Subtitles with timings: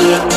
[0.00, 0.30] you.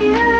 [0.00, 0.39] you.